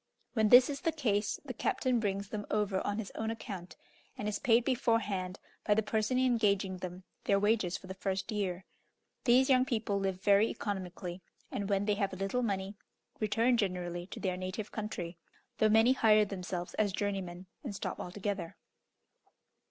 [0.33, 3.75] When this is the case, the captain brings them over on his own account,
[4.17, 8.65] and is paid beforehand, by the person engaging them, their wages for the first year.
[9.25, 12.73] These young people live very economically, and when they have a little money,
[13.19, 15.19] return generally to their native country,
[15.59, 18.57] though many hire themselves as journeymen, and stop altogether.